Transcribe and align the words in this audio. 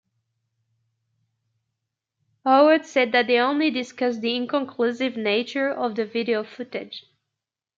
Howard 2.43 2.87
said 2.87 3.11
that 3.11 3.27
they 3.27 3.37
only 3.37 3.69
discussed 3.69 4.21
the 4.21 4.35
inconclusive 4.35 5.15
nature 5.15 5.69
of 5.71 5.93
the 5.95 6.05
video 6.07 6.43
footage. 6.43 7.05